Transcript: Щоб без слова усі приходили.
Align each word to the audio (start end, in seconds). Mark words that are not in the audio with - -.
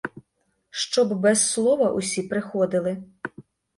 Щоб 0.69 1.19
без 1.19 1.49
слова 1.51 1.91
усі 1.91 2.21
приходили. 2.23 3.03